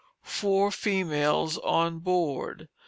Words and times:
FOUR 0.23 0.71
FEMALES 0.71 1.59
ON 1.59 1.99
BOARD. 1.99 2.67